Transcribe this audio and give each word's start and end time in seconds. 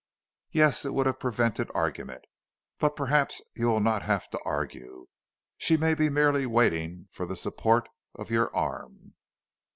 "Yes, 0.49 0.83
it 0.83 0.95
would 0.95 1.05
have 1.05 1.19
prevented 1.19 1.69
argument. 1.75 2.25
But 2.79 2.95
perhaps 2.95 3.39
you 3.55 3.67
will 3.67 3.79
not 3.81 4.01
have 4.01 4.27
to 4.31 4.39
argue. 4.43 5.09
She 5.59 5.77
may 5.77 5.93
be 5.93 6.09
merely 6.09 6.47
waiting 6.47 7.07
for 7.11 7.27
the 7.27 7.35
support 7.35 7.87
of 8.15 8.31
your 8.31 8.49
arm." 8.55 9.13